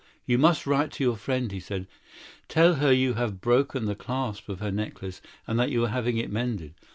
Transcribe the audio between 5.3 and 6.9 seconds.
and that you are having it mended.